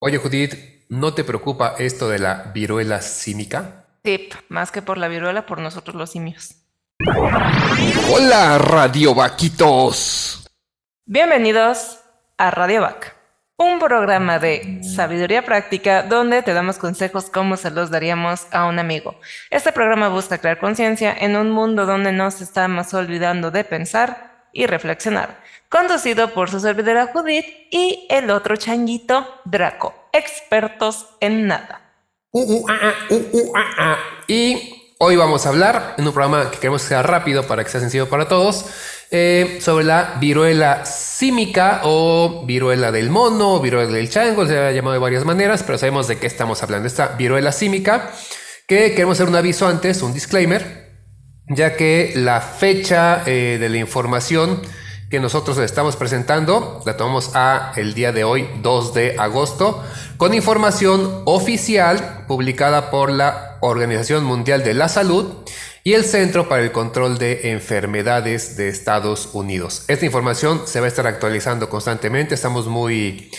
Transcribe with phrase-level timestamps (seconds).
[0.00, 0.54] Oye, Judith,
[0.88, 3.86] ¿no te preocupa esto de la viruela símica?
[4.02, 6.54] Tip, más que por la viruela, por nosotros los simios.
[8.10, 10.48] Hola, Radio Vaquitos.
[11.04, 11.98] Bienvenidos
[12.36, 13.16] a Radio Vac,
[13.56, 18.78] un programa de sabiduría práctica donde te damos consejos como se los daríamos a un
[18.78, 19.18] amigo.
[19.50, 24.66] Este programa busca crear conciencia en un mundo donde nos estamos olvidando de pensar y
[24.66, 25.40] reflexionar.
[25.68, 31.82] Conducido por su servidora Judith y el otro changuito Draco, expertos en nada.
[32.30, 33.98] Uh, uh, ah, ah, uh, uh, ah.
[34.26, 37.70] Y hoy vamos a hablar en un programa que queremos que sea rápido para que
[37.70, 38.66] sea sencillo para todos.
[39.10, 44.94] eh, sobre la viruela símica o viruela del mono, viruela del chango, se ha llamado
[44.94, 46.86] de varias maneras, pero sabemos de qué estamos hablando.
[46.86, 48.10] Esta viruela símica,
[48.66, 50.87] que queremos hacer un aviso antes, un disclaimer,
[51.48, 54.60] ya que la fecha eh, de la información
[55.10, 59.82] que nosotros estamos presentando la tomamos a el día de hoy, 2 de agosto,
[60.18, 65.32] con información oficial publicada por la Organización Mundial de la Salud
[65.82, 69.84] y el Centro para el Control de Enfermedades de Estados Unidos.
[69.88, 73.30] Esta información se va a estar actualizando constantemente, estamos muy,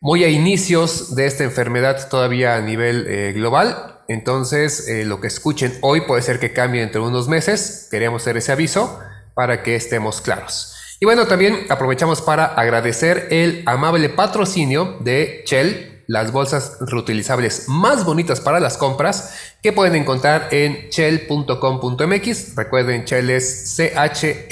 [0.00, 5.26] muy a inicios de esta enfermedad todavía a nivel eh, global, entonces eh, lo que
[5.26, 9.00] escuchen hoy puede ser que cambie entre unos meses, queríamos hacer ese aviso
[9.34, 10.76] para que estemos claros.
[10.98, 18.06] Y bueno, también aprovechamos para agradecer el amable patrocinio de Shell, las bolsas reutilizables más
[18.06, 22.56] bonitas para las compras que pueden encontrar en shell.com.mx.
[22.56, 24.46] Recuerden, Shell es C-H-E-E-L.com.mx.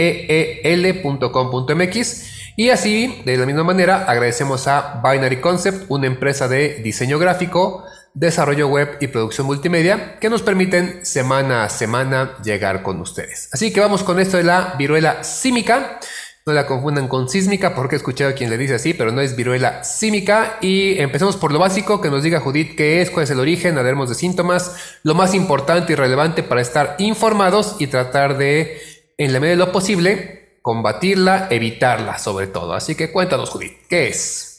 [2.56, 7.84] Y así, de la misma manera, agradecemos a Binary Concept, una empresa de diseño gráfico,
[8.15, 13.48] desarrollo web y producción multimedia que nos permiten semana a semana llegar con ustedes.
[13.53, 15.98] Así que vamos con esto de la viruela símica.
[16.47, 19.21] No la confundan con sísmica porque he escuchado a quien le dice así, pero no
[19.21, 20.59] es viruela símica.
[20.61, 23.79] Y empecemos por lo básico, que nos diga Judith qué es, cuál es el origen,
[23.79, 28.78] hablaremos de síntomas, lo más importante y relevante para estar informados y tratar de,
[29.17, 32.75] en la medida de lo posible, combatirla, evitarla sobre todo.
[32.75, 34.53] Así que cuéntanos Judith, ¿qué es?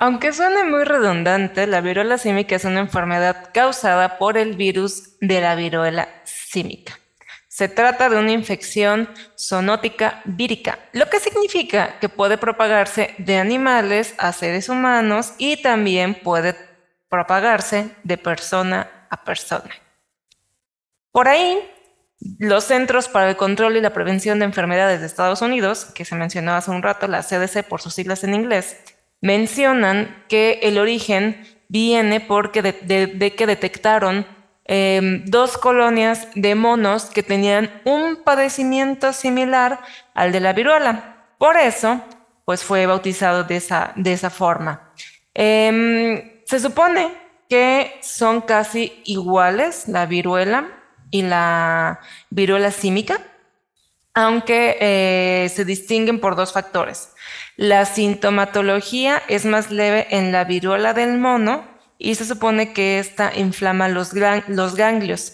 [0.00, 5.40] Aunque suene muy redundante, la viruela símica es una enfermedad causada por el virus de
[5.40, 7.00] la viruela símica.
[7.48, 14.14] Se trata de una infección zoonótica vírica, lo que significa que puede propagarse de animales
[14.18, 16.54] a seres humanos y también puede
[17.08, 19.74] propagarse de persona a persona.
[21.10, 21.68] Por ahí,
[22.38, 26.14] los Centros para el Control y la Prevención de Enfermedades de Estados Unidos, que se
[26.14, 28.76] mencionó hace un rato, la CDC por sus siglas en inglés,
[29.20, 34.26] mencionan que el origen viene porque de, que detectaron
[34.64, 39.80] eh, dos colonias de monos que tenían un padecimiento similar
[40.14, 41.26] al de la viruela.
[41.38, 42.02] Por eso,
[42.44, 44.92] pues fue bautizado de esa, de esa forma.
[45.34, 47.12] Eh, se supone
[47.48, 50.68] que son casi iguales la viruela
[51.10, 52.00] y la
[52.30, 53.20] viruela símica,
[54.14, 57.10] aunque eh, se distinguen por dos factores.
[57.58, 61.64] La sintomatología es más leve en la viruela del mono
[61.98, 65.32] y se supone que esta inflama los, ganglios,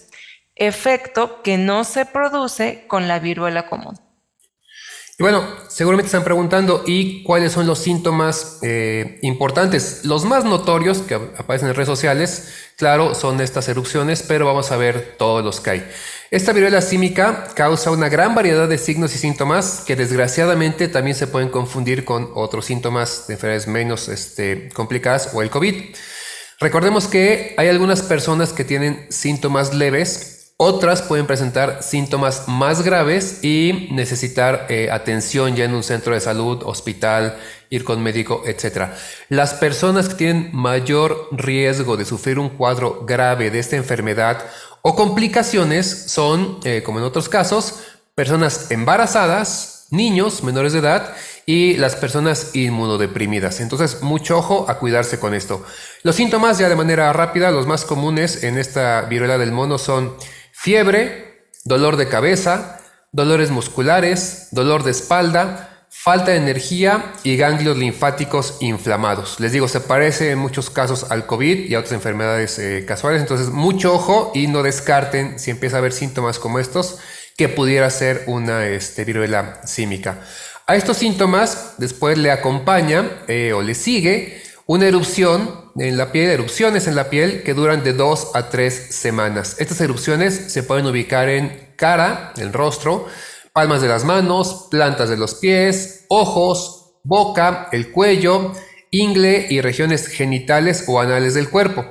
[0.56, 4.00] efecto que no se produce con la viruela común.
[5.18, 10.06] Y bueno, seguramente están preguntando, ¿y cuáles son los síntomas eh, importantes?
[10.06, 14.78] Los más notorios que aparecen en redes sociales, claro, son estas erupciones, pero vamos a
[14.78, 15.90] ver todos los que hay.
[16.30, 21.26] Esta viruela símica causa una gran variedad de signos y síntomas que desgraciadamente también se
[21.26, 25.94] pueden confundir con otros síntomas de enfermedades menos este, complicadas o el COVID.
[26.60, 33.42] Recordemos que hay algunas personas que tienen síntomas leves, otras pueden presentar síntomas más graves
[33.42, 37.36] y necesitar eh, atención ya en un centro de salud, hospital,
[37.70, 38.90] ir con médico, etc.
[39.28, 44.44] Las personas que tienen mayor riesgo de sufrir un cuadro grave de esta enfermedad
[44.82, 47.80] o complicaciones son, eh, como en otros casos,
[48.14, 51.14] personas embarazadas, niños menores de edad
[51.46, 53.60] y las personas inmunodeprimidas.
[53.60, 55.64] Entonces, mucho ojo a cuidarse con esto.
[56.04, 60.14] Los síntomas, ya de manera rápida, los más comunes en esta viruela del mono son
[60.54, 62.80] fiebre, dolor de cabeza,
[63.12, 69.40] dolores musculares, dolor de espalda, falta de energía y ganglios linfáticos inflamados.
[69.40, 73.20] Les digo, se parece en muchos casos al COVID y a otras enfermedades eh, casuales,
[73.20, 76.98] entonces mucho ojo y no descarten si empieza a haber síntomas como estos
[77.36, 80.20] que pudiera ser una este, viruela símica.
[80.66, 86.30] A estos síntomas después le acompaña eh, o le sigue una erupción en la piel,
[86.30, 89.56] erupciones en la piel que duran de dos a tres semanas.
[89.58, 93.06] Estas erupciones se pueden ubicar en cara, el rostro,
[93.52, 98.52] palmas de las manos, plantas de los pies, ojos, boca, el cuello,
[98.90, 101.84] ingle y regiones genitales o anales del cuerpo.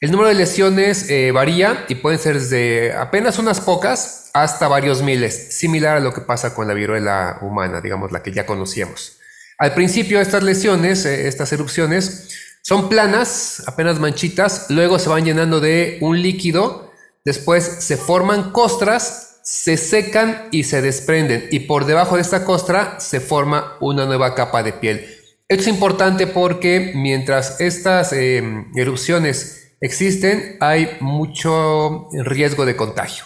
[0.00, 5.02] El número de lesiones eh, varía y pueden ser desde apenas unas pocas hasta varios
[5.02, 9.18] miles, similar a lo que pasa con la viruela humana, digamos la que ya conocíamos.
[9.58, 15.60] Al principio estas lesiones, eh, estas erupciones, son planas, apenas manchitas, luego se van llenando
[15.60, 16.90] de un líquido,
[17.24, 23.00] después se forman costras, se secan y se desprenden y por debajo de esta costra
[23.00, 25.04] se forma una nueva capa de piel.
[25.48, 28.42] Esto es importante porque mientras estas eh,
[28.76, 33.24] erupciones existen, hay mucho riesgo de contagio.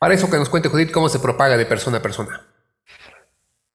[0.00, 2.44] Para eso que nos cuente Judith cómo se propaga de persona a persona.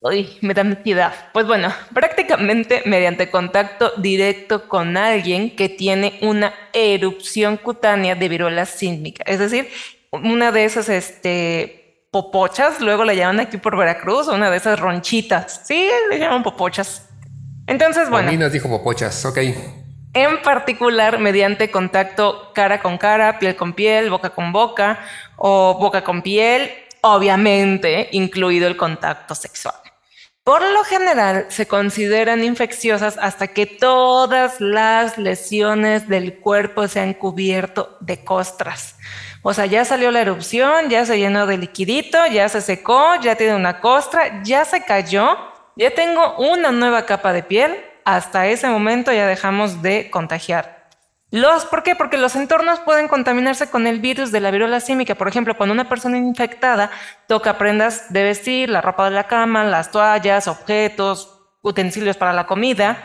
[0.02, 1.14] Uy, me da ansiedad.
[1.32, 8.66] Pues bueno, prácticamente mediante contacto directo con alguien que tiene una erupción cutánea de viruela
[8.66, 9.24] sísmica.
[9.28, 9.70] Es decir,
[10.12, 15.62] una de esas este, popochas, luego le llaman aquí por Veracruz, una de esas ronchitas.
[15.66, 17.08] Sí, le llaman popochas.
[17.68, 18.32] Entonces, bueno.
[18.32, 19.38] nos dijo popochas, ok
[20.14, 25.00] en particular mediante contacto cara con cara, piel con piel, boca con boca
[25.38, 26.70] o boca con piel,
[27.02, 29.81] obviamente incluido el contacto sexual.
[30.44, 37.14] Por lo general se consideran infecciosas hasta que todas las lesiones del cuerpo se han
[37.14, 38.98] cubierto de costras.
[39.44, 43.36] O sea, ya salió la erupción, ya se llenó de liquidito, ya se secó, ya
[43.36, 45.38] tiene una costra, ya se cayó,
[45.76, 50.81] ya tengo una nueva capa de piel hasta ese momento ya dejamos de contagiar.
[51.32, 51.96] Los, ¿Por qué?
[51.96, 55.16] Porque los entornos pueden contaminarse con el virus de la viruela símica.
[55.16, 56.92] Por ejemplo, cuando una persona infectada
[57.28, 62.46] toca prendas de vestir, la ropa de la cama, las toallas, objetos, utensilios para la
[62.48, 63.02] comida,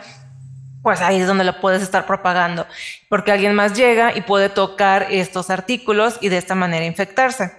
[0.83, 2.67] pues ahí es donde lo puedes estar propagando,
[3.09, 7.53] porque alguien más llega y puede tocar estos artículos y de esta manera infectarse.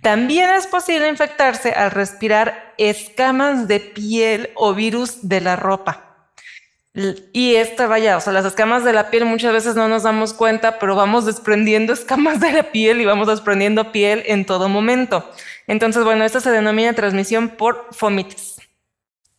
[0.00, 6.13] También es posible infectarse al respirar escamas de piel o virus de la ropa.
[6.94, 10.32] Y esta, vaya, o sea, las escamas de la piel muchas veces no nos damos
[10.32, 15.28] cuenta, pero vamos desprendiendo escamas de la piel y vamos desprendiendo piel en todo momento.
[15.66, 18.60] Entonces, bueno, esto se denomina transmisión por fomites.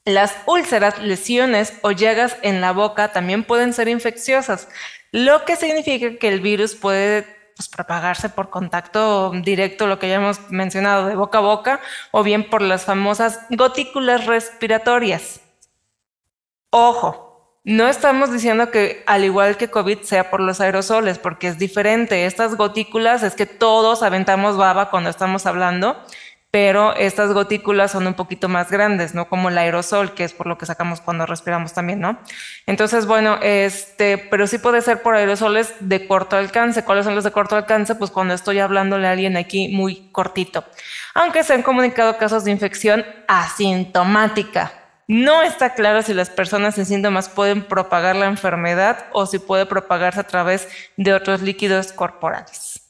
[0.04, 4.68] Las úlceras, lesiones o llagas en la boca también pueden ser infecciosas,
[5.12, 7.24] lo que significa que el virus puede
[7.56, 11.80] pues, propagarse por contacto directo, lo que ya hemos mencionado, de boca a boca,
[12.12, 15.40] o bien por las famosas gotículas respiratorias.
[16.70, 17.35] Ojo,
[17.66, 22.28] no estamos diciendo que al igual que COVID sea por los aerosoles, porque es diferente.
[22.28, 25.98] Estas gotículas es que todos aventamos baba cuando estamos hablando,
[26.52, 29.28] pero estas gotículas son un poquito más grandes, ¿no?
[29.28, 32.20] Como el aerosol, que es por lo que sacamos cuando respiramos también, ¿no?
[32.68, 36.86] Entonces, bueno, este, pero sí puede ser por aerosoles de corto alcance.
[36.86, 37.96] ¿Cuáles son los de corto alcance?
[37.96, 40.64] Pues cuando estoy hablándole a alguien aquí muy cortito.
[41.16, 46.86] Aunque se han comunicado casos de infección asintomática no está claro si las personas sin
[46.86, 50.68] síntomas pueden propagar la enfermedad o si puede propagarse a través
[50.98, 52.82] de otros líquidos corporales.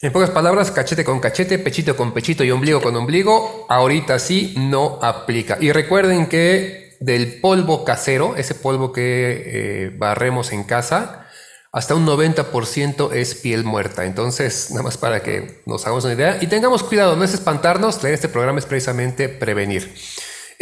[0.00, 4.52] En pocas palabras, cachete con cachete, pechito con pechito y ombligo con ombligo, ahorita sí
[4.56, 5.58] no aplica.
[5.60, 11.28] Y recuerden que del polvo casero, ese polvo que eh, barremos en casa,
[11.72, 14.04] hasta un 90% es piel muerta.
[14.04, 18.02] Entonces, nada más para que nos hagamos una idea y tengamos cuidado, no es espantarnos,
[18.04, 19.94] este programa es precisamente prevenir.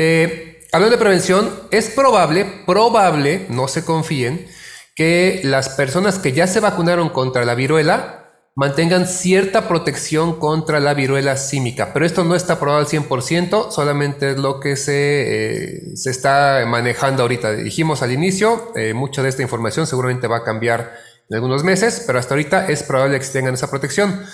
[0.03, 4.47] Eh, hablando de prevención, es probable, probable, no se confíen,
[4.97, 10.95] que las personas que ya se vacunaron contra la viruela mantengan cierta protección contra la
[10.95, 15.97] viruela símica, pero esto no está probado al 100%, solamente es lo que se, eh,
[15.97, 17.53] se está manejando ahorita.
[17.53, 20.95] Dijimos al inicio, eh, mucha de esta información seguramente va a cambiar
[21.29, 24.25] en algunos meses, pero hasta ahorita es probable que tengan esa protección.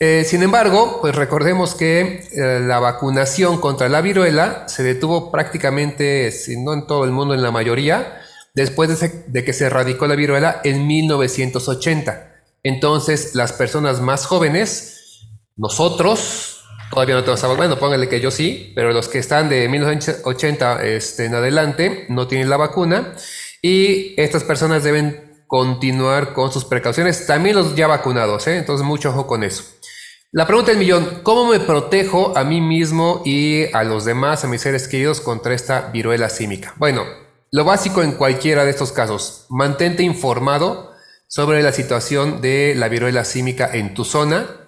[0.00, 6.32] Eh, sin embargo, pues recordemos que eh, la vacunación contra la viruela se detuvo prácticamente,
[6.32, 8.20] si no en todo el mundo, en la mayoría,
[8.54, 12.32] después de, que se erradicó la viruela en 1980.
[12.62, 18.92] Entonces, las personas más jóvenes, nosotros, todavía no tenemos bueno, póngale que yo sí, pero
[18.92, 23.14] los que están de 1980 este, en adelante no tienen la vacuna
[23.60, 28.58] y estas personas deben continuar con sus precauciones, también los ya vacunados, ¿eh?
[28.58, 29.64] entonces mucho ojo con eso.
[30.32, 34.48] La pregunta del millón, ¿cómo me protejo a mí mismo y a los demás, a
[34.48, 36.74] mis seres queridos, contra esta viruela símica?
[36.76, 37.04] Bueno,
[37.52, 40.90] lo básico en cualquiera de estos casos, mantente informado
[41.28, 44.63] sobre la situación de la viruela símica en tu zona,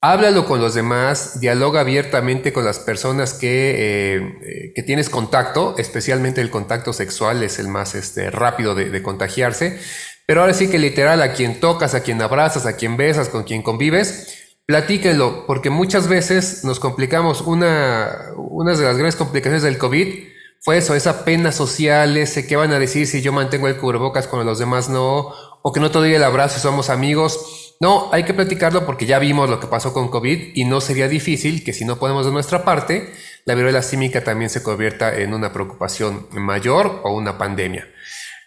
[0.00, 6.40] háblalo con los demás, dialoga abiertamente con las personas que, eh, que tienes contacto, especialmente
[6.40, 9.80] el contacto sexual es el más este, rápido de, contagiarse,
[10.26, 13.44] pero ahora sí que literal a quien tocas, a quien abrazas, a quien besas, con
[13.44, 17.40] quien convives, Platíquenlo, porque muchas veces nos complicamos.
[17.40, 20.24] Una, de las grandes complicaciones del COVID
[20.60, 24.26] fue eso, esa pena social, ese que van a decir si yo mantengo el cubrebocas
[24.26, 27.65] cuando los demás no, o que no te doy el abrazo somos amigos.
[27.78, 31.08] No, hay que platicarlo porque ya vimos lo que pasó con COVID y no sería
[31.08, 33.12] difícil que si no ponemos de nuestra parte,
[33.44, 37.86] la viruela símica también se convierta en una preocupación mayor o una pandemia.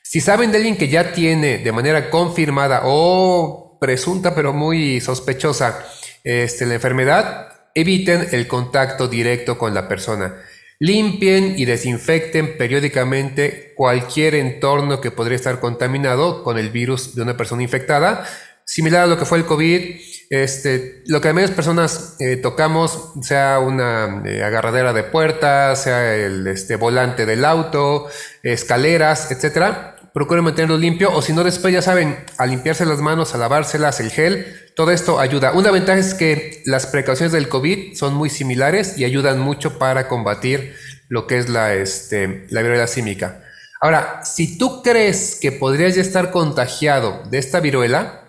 [0.01, 5.85] Si saben de alguien que ya tiene de manera confirmada o presunta pero muy sospechosa
[6.23, 10.41] este, la enfermedad, eviten el contacto directo con la persona.
[10.79, 17.37] Limpien y desinfecten periódicamente cualquier entorno que podría estar contaminado con el virus de una
[17.37, 18.25] persona infectada
[18.69, 19.99] similar a lo que fue el COVID,
[20.29, 26.13] este, lo que a menos personas eh, tocamos, sea una eh, agarradera de puertas, sea
[26.13, 28.07] el este, volante del auto,
[28.43, 33.33] escaleras, etcétera, procuren mantenerlo limpio o si no después ya saben, a limpiarse las manos,
[33.33, 34.45] a lavárselas, el gel,
[34.75, 35.53] todo esto ayuda.
[35.53, 40.07] Una ventaja es que las precauciones del COVID son muy similares y ayudan mucho para
[40.07, 40.75] combatir
[41.07, 43.41] lo que es la, este, la viruela símica.
[43.81, 48.27] Ahora, si tú crees que podrías ya estar contagiado de esta viruela,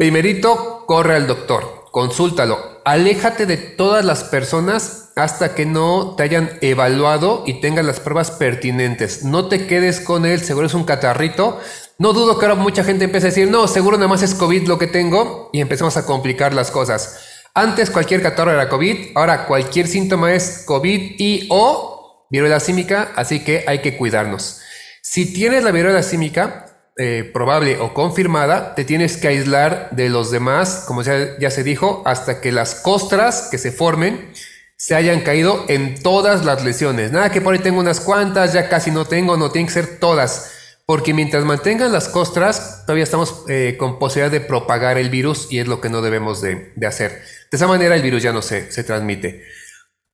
[0.00, 6.52] Primerito, corre al doctor, consúltalo, aléjate de todas las personas hasta que no te hayan
[6.62, 9.24] evaluado y tengas las pruebas pertinentes.
[9.24, 11.60] No te quedes con él, seguro es un catarrito.
[11.98, 14.66] No dudo que ahora mucha gente empiece a decir, no, seguro nada más es COVID
[14.68, 17.44] lo que tengo y empezamos a complicar las cosas.
[17.52, 23.44] Antes cualquier catarro era COVID, ahora cualquier síntoma es COVID y o viruela símica, así
[23.44, 24.62] que hay que cuidarnos.
[25.02, 26.69] Si tienes la viruela símica,
[27.02, 32.02] eh, probable o confirmada, te tienes que aislar de los demás, como ya, se dijo,
[32.04, 34.30] hasta que las costras que se formen
[34.76, 37.10] se hayan caído en todas las lesiones.
[37.10, 39.98] Nada que por ahí tengo unas cuantas, ya casi no tengo, no tienen que ser
[39.98, 40.52] todas.
[40.84, 45.58] Porque mientras mantengan las costras, todavía estamos eh, con posibilidad de propagar el virus y
[45.58, 47.22] es lo que no debemos de, hacer.
[47.50, 49.42] De esa manera el virus ya no se transmite.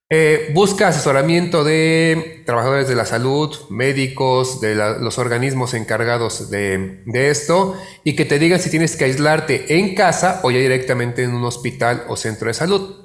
[0.08, 7.74] Eh, busca asesoramiento de trabajadores de la salud, médicos, de los organismos encargados de, esto
[8.04, 11.42] y que te digan si tienes que aislarte en casa o ya directamente en un
[11.44, 13.04] hospital o centro de salud.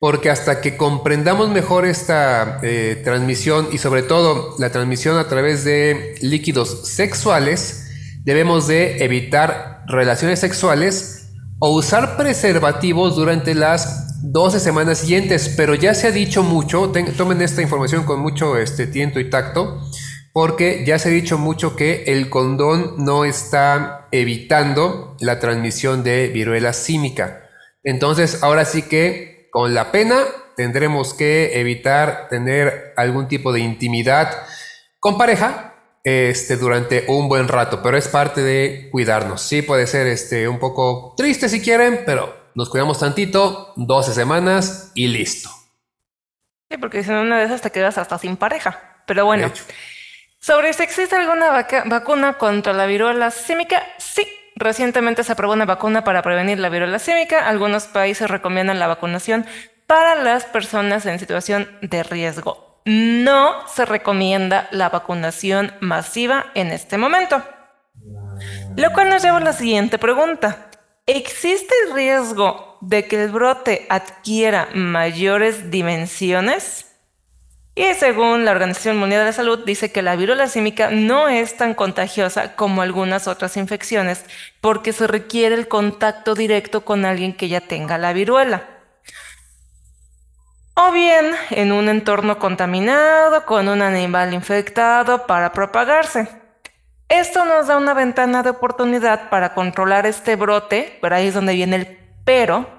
[0.00, 5.62] Porque hasta que comprendamos mejor esta eh, transmisión y sobre todo la transmisión a través
[5.62, 7.86] de líquidos sexuales,
[8.24, 11.28] debemos de evitar relaciones sexuales
[11.60, 17.40] o usar preservativos durante las 12 semanas siguientes, pero ya se ha dicho mucho, tomen
[17.42, 19.80] esta información con mucho este, tiento y tacto,
[20.32, 26.28] porque ya se ha dicho mucho que el condón no está evitando la transmisión de
[26.28, 27.48] viruela símica.
[27.82, 30.20] Entonces, ahora sí que con la pena
[30.56, 34.30] tendremos que evitar tener algún tipo de intimidad
[34.98, 35.74] con pareja
[36.04, 39.42] este, durante un buen rato, pero es parte de cuidarnos.
[39.42, 44.92] Sí puede ser este, un poco triste si quieren, pero nos cuidamos tantito, 12 semanas
[44.94, 45.50] y listo.
[46.70, 49.02] Sí, porque si no, una de esas te quedas hasta sin pareja.
[49.06, 49.50] Pero bueno,
[50.38, 54.26] sobre si existe alguna vacuna contra la viruela símica, sí.
[54.56, 57.48] Recientemente se aprobó una vacuna para prevenir la viruela símica.
[57.48, 59.46] Algunos países recomiendan la vacunación
[59.86, 62.80] para las personas en situación de riesgo.
[62.84, 67.42] No se recomienda la vacunación masiva en este momento.
[68.76, 70.69] Lo cual nos lleva a la siguiente pregunta.
[71.06, 76.86] ¿Existe el riesgo de que el brote adquiera mayores dimensiones?
[77.74, 81.56] Y según la Organización Mundial de la Salud, dice que la viruela símica no es
[81.56, 84.24] tan contagiosa como algunas otras infecciones
[84.60, 88.68] porque se requiere el contacto directo con alguien que ya tenga la viruela.
[90.74, 96.39] O bien en un entorno contaminado con un animal infectado para propagarse.
[97.10, 101.54] Esto nos da una ventana de oportunidad para controlar este brote, pero ahí es donde
[101.54, 102.70] viene el pero,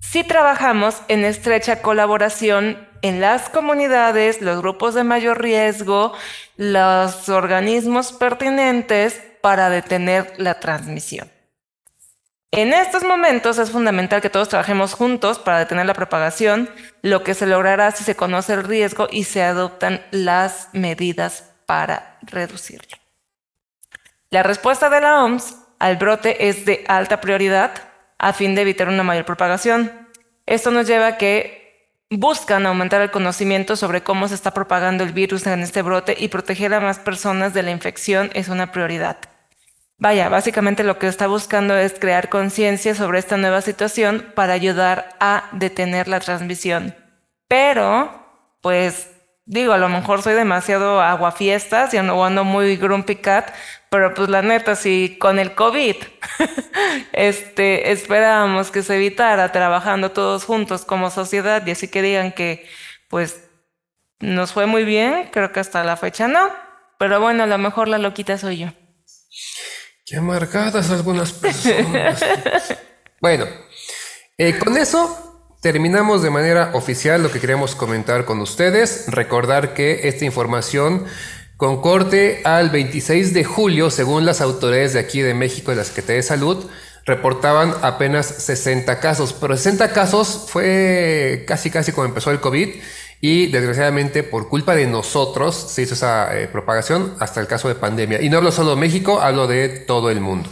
[0.00, 6.12] si trabajamos en estrecha colaboración en las comunidades, los grupos de mayor riesgo,
[6.56, 11.30] los organismos pertinentes para detener la transmisión.
[12.50, 16.68] En estos momentos es fundamental que todos trabajemos juntos para detener la propagación,
[17.02, 22.18] lo que se logrará si se conoce el riesgo y se adoptan las medidas para
[22.22, 22.97] reducirlo.
[24.30, 27.70] La respuesta de la OMS al brote es de alta prioridad
[28.18, 29.90] a fin de evitar una mayor propagación.
[30.44, 35.12] Esto nos lleva a que buscan aumentar el conocimiento sobre cómo se está propagando el
[35.12, 39.16] virus en este brote y proteger a más personas de la infección es una prioridad.
[39.96, 45.16] Vaya, básicamente lo que está buscando es crear conciencia sobre esta nueva situación para ayudar
[45.20, 46.94] a detener la transmisión.
[47.48, 48.26] Pero,
[48.60, 49.10] pues
[49.46, 53.50] digo, a lo mejor soy demasiado aguafiestas y ando, ando muy grumpy cat,
[53.90, 55.96] pero pues la neta, si con el COVID
[57.12, 62.68] este, esperábamos que se evitara trabajando todos juntos como sociedad y así que digan que
[63.08, 63.44] pues
[64.20, 66.50] nos fue muy bien, creo que hasta la fecha no,
[66.98, 68.68] pero bueno, a lo mejor la loquita soy yo.
[70.04, 72.24] Qué amargadas algunas personas.
[73.20, 73.46] bueno,
[74.36, 79.04] eh, con eso terminamos de manera oficial lo que queríamos comentar con ustedes.
[79.08, 81.06] Recordar que esta información
[81.58, 85.82] con corte al 26 de julio, según las autoridades de aquí de México y la
[85.82, 86.64] Secretaría de Salud,
[87.04, 92.68] reportaban apenas 60 casos, pero 60 casos fue casi casi como empezó el COVID
[93.20, 97.74] y desgraciadamente por culpa de nosotros se hizo esa eh, propagación hasta el caso de
[97.74, 98.22] pandemia.
[98.22, 100.48] Y no hablo solo de México, hablo de todo el mundo.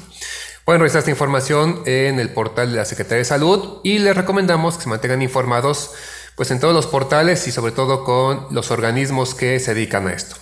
[0.64, 4.76] Pueden revisar esta información en el portal de la Secretaría de Salud y les recomendamos
[4.76, 5.92] que se mantengan informados
[6.34, 10.12] pues en todos los portales y sobre todo con los organismos que se dedican a
[10.12, 10.34] esto.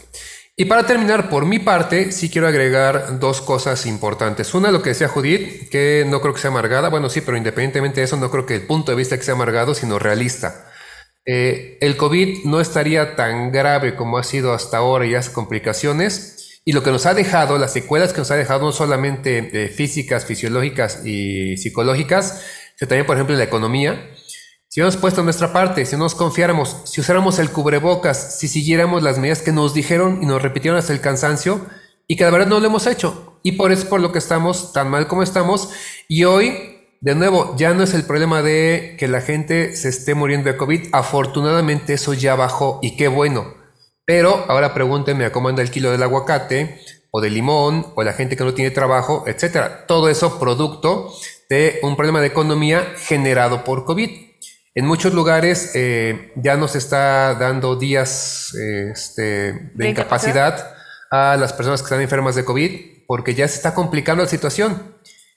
[0.57, 4.55] Y para terminar, por mi parte, sí quiero agregar dos cosas importantes.
[4.55, 6.91] Una, lo que decía Judith, que no creo que sea amargada.
[6.91, 9.75] Bueno, sí, pero independientemente de eso, no creo que el punto de vista sea amargado,
[9.75, 10.71] sino realista.
[11.27, 16.61] Eh, el COVID no estaría tan grave como ha sido hasta ahora y las complicaciones.
[16.65, 19.69] Y lo que nos ha dejado, las secuelas que nos ha dejado, no solamente eh,
[19.69, 22.45] físicas, fisiológicas y psicológicas,
[22.77, 24.09] sino también, por ejemplo, la economía.
[24.75, 29.21] Si hubiéramos puesto nuestra parte, si nos confiáramos, si usáramos el cubrebocas, si siguiéramos las
[29.21, 31.65] medidas que nos dijeron y nos repitieron hasta el cansancio,
[32.09, 33.39] y que la verdad no lo hemos hecho.
[33.45, 35.71] Y por eso es por lo que estamos tan mal como estamos.
[36.09, 40.17] Y hoy, de nuevo, ya no es el problema de que la gente se esté
[40.17, 40.89] muriendo de COVID.
[40.91, 43.55] Afortunadamente eso ya bajó y qué bueno.
[44.05, 46.81] Pero ahora pregúntenme a cómo anda el kilo del aguacate
[47.13, 49.87] o del limón o la gente que no tiene trabajo, etcétera.
[49.87, 51.15] Todo eso producto
[51.49, 54.34] de un problema de economía generado por COVID.
[54.77, 60.75] En muchos lugares eh, ya nos está dando días eh, este, de, incapacidad
[61.13, 64.97] a las personas que están enfermas de COVID porque ya se está complicando la situación.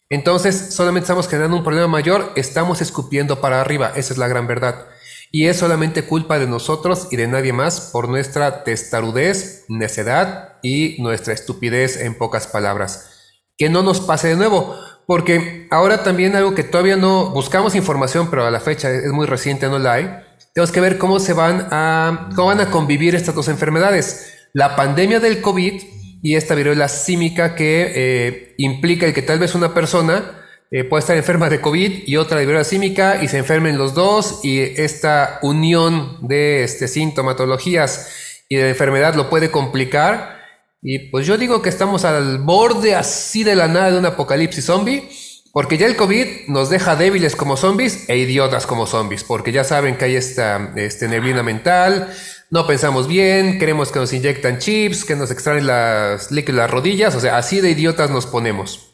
[0.09, 4.47] Entonces, solamente estamos generando un problema mayor, estamos escupiendo para arriba, esa es la gran
[4.47, 4.87] verdad.
[5.31, 10.95] Y es solamente culpa de nosotros y de nadie más por nuestra testarudez, necedad y
[10.99, 13.35] nuestra estupidez en pocas palabras.
[13.57, 14.75] Que no nos pase de nuevo,
[15.07, 19.25] porque ahora también algo que todavía no buscamos información, pero a la fecha es muy
[19.25, 20.09] reciente, no la hay.
[20.53, 24.33] Tenemos que ver cómo se van a, cómo van a convivir estas dos enfermedades.
[24.51, 25.81] La pandemia del COVID
[26.21, 30.99] y esta viruela símica que eh, implica el que tal vez una persona eh, pueda
[30.99, 34.59] estar enferma de COVID y otra de viruela símica y se enfermen los dos y
[34.59, 40.36] esta unión de este, sintomatologías y de enfermedad lo puede complicar
[40.81, 44.65] y pues yo digo que estamos al borde así de la nada de un apocalipsis
[44.65, 45.09] zombie,
[45.51, 49.63] porque ya el COVID nos deja débiles como zombies e idiotas como zombies, porque ya
[49.63, 52.13] saben que hay esta este, neblina mental,
[52.51, 57.19] no pensamos bien, queremos que nos inyectan chips, que nos extraen las, las rodillas, o
[57.19, 58.93] sea, así de idiotas nos ponemos.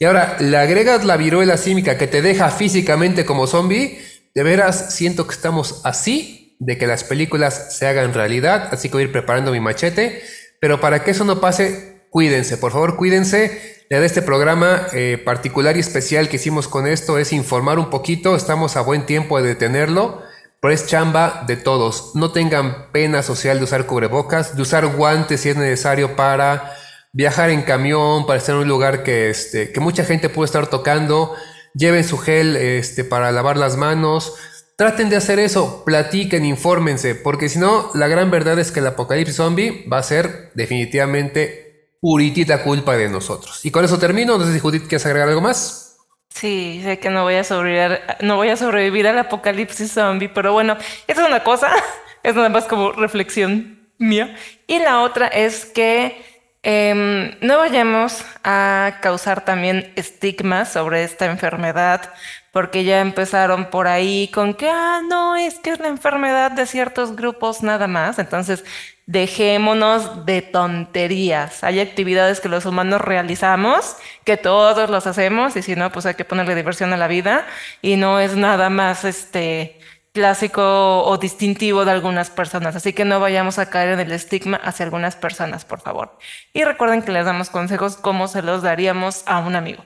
[0.00, 4.00] Y ahora, le agregas la viruela símica que te deja físicamente como zombie,
[4.34, 8.94] de veras siento que estamos así de que las películas se hagan realidad, así que
[8.94, 10.22] voy a ir preparando mi machete
[10.60, 13.80] pero para que eso no pase, cuídense, por favor, cuídense.
[13.88, 18.36] de este programa eh, particular y especial que hicimos con esto es informar un poquito.
[18.36, 20.22] Estamos a buen tiempo de detenerlo,
[20.60, 22.12] pero es chamba de todos.
[22.14, 26.76] No tengan pena social de usar cubrebocas, de usar guantes si es necesario para
[27.12, 30.68] viajar en camión, para estar en un lugar que, este, que mucha gente puede estar
[30.68, 31.34] tocando.
[31.74, 34.34] Lleven su gel este, para lavar las manos.
[34.80, 38.86] Traten de hacer eso, platiquen, infórmense, porque si no, la gran verdad es que el
[38.86, 43.62] apocalipsis zombie va a ser definitivamente puritita culpa de nosotros.
[43.62, 44.38] Y con eso termino.
[44.38, 45.98] No sé si Judith quieres agregar algo más.
[46.30, 50.54] Sí, sé que no voy a sobrevivir, no voy a sobrevivir al apocalipsis zombie, pero
[50.54, 51.70] bueno, esa es una cosa,
[52.22, 54.34] es nada más como reflexión mía.
[54.66, 56.24] Y la otra es que
[56.62, 62.14] em, no vayamos a causar también estigmas sobre esta enfermedad,
[62.52, 66.66] porque ya empezaron por ahí con que, ah, no, es que es la enfermedad de
[66.66, 68.18] ciertos grupos nada más.
[68.18, 68.64] Entonces,
[69.06, 71.64] dejémonos de tonterías.
[71.64, 76.14] Hay actividades que los humanos realizamos, que todos los hacemos, y si no, pues hay
[76.14, 77.46] que ponerle diversión a la vida,
[77.82, 79.80] y no es nada más este
[80.12, 82.76] clásico o distintivo de algunas personas.
[82.76, 86.18] Así que no vayamos a caer en el estigma hacia algunas personas, por favor.
[86.52, 89.84] Y recuerden que les damos consejos como se los daríamos a un amigo.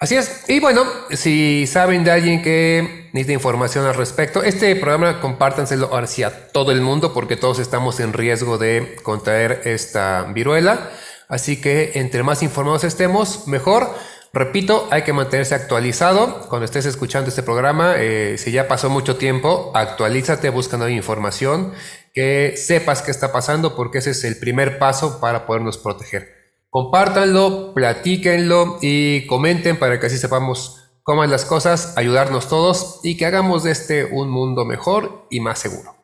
[0.00, 0.44] Así es.
[0.46, 6.52] Y bueno, si saben de alguien que necesita información al respecto, este programa compártanselo hacia
[6.52, 10.88] todo el mundo porque todos estamos en riesgo de contraer esta viruela.
[11.28, 13.92] Así que entre más informados estemos, mejor.
[14.32, 16.46] Repito, hay que mantenerse actualizado.
[16.48, 21.72] Cuando estés escuchando este programa, eh, si ya pasó mucho tiempo, actualízate, busca nueva información,
[22.14, 26.37] que sepas qué está pasando porque ese es el primer paso para podernos proteger.
[26.70, 33.16] Compártanlo, platíquenlo y comenten para que así sepamos cómo van las cosas, ayudarnos todos y
[33.16, 35.96] que hagamos de este un mundo mejor y más seguro.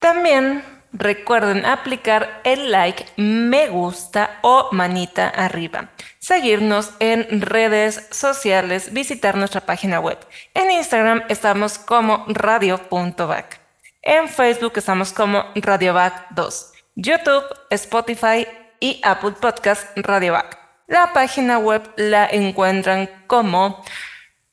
[0.00, 5.90] También recuerden aplicar el like, me gusta o manita arriba.
[6.18, 10.18] Seguirnos en redes sociales, visitar nuestra página web.
[10.54, 13.60] En Instagram estamos como radio.back.
[14.02, 16.79] En Facebook estamos como radioback2.
[17.02, 18.46] YouTube, Spotify
[18.78, 20.58] y Apple Podcast Radioback.
[20.86, 23.82] La página web la encuentran como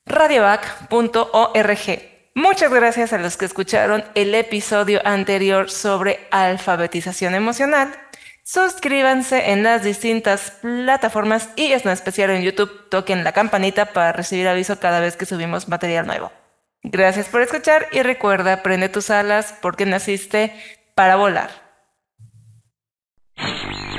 [0.06, 1.80] radiovac.org.
[2.36, 7.94] Muchas gracias a los que escucharon el episodio anterior sobre alfabetización emocional.
[8.44, 14.14] Suscríbanse en las distintas plataformas y es en especial en YouTube toquen la campanita para
[14.14, 16.32] recibir aviso cada vez que subimos material nuevo.
[16.82, 20.54] Gracias por escuchar y recuerda, prende tus alas porque naciste
[20.96, 21.67] para volar.
[23.40, 23.88] you